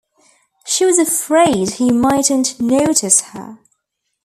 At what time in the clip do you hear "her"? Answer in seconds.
3.21-3.59